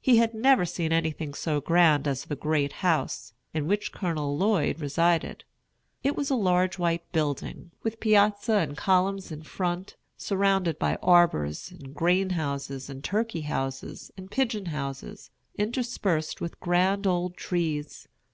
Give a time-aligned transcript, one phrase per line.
[0.00, 4.80] He had never seen anything so grand as The Great House, in which Colonel Lloyd
[4.80, 5.44] resided.
[6.02, 11.70] It was a large white building, with piazza and columns in front, surrounded by arbors,
[11.70, 18.08] and grain houses, and turkey houses, and pigeon houses, interspersed with grand old trees.